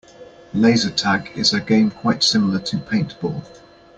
[0.55, 3.45] Laser tag is a game quite similar to paintball.